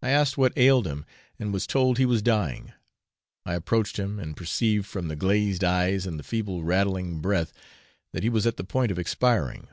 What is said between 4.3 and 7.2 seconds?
perceived, from the glazed eyes and the feeble rattling